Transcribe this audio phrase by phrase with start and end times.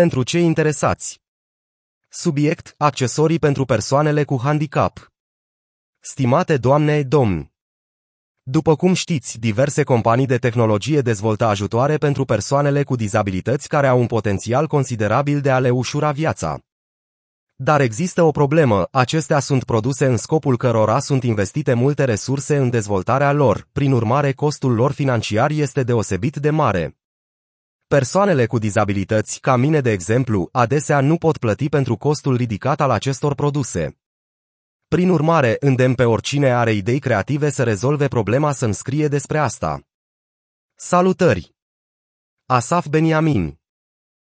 [0.00, 1.20] Pentru cei interesați.
[2.08, 5.12] Subiect, accesorii pentru persoanele cu handicap.
[6.00, 7.52] Stimate doamne, domni.
[8.42, 14.00] După cum știți, diverse companii de tehnologie dezvoltă ajutoare pentru persoanele cu dizabilități care au
[14.00, 16.58] un potențial considerabil de a le ușura viața.
[17.54, 22.70] Dar există o problemă, acestea sunt produse în scopul cărora sunt investite multe resurse în
[22.70, 26.98] dezvoltarea lor, prin urmare costul lor financiar este deosebit de mare.
[27.94, 32.90] Persoanele cu dizabilități, ca mine de exemplu, adesea nu pot plăti pentru costul ridicat al
[32.90, 33.98] acestor produse.
[34.88, 39.80] Prin urmare, îndemn pe oricine are idei creative să rezolve problema să-mi scrie despre asta.
[40.74, 41.54] Salutări!
[42.46, 43.58] Asaf Beniamin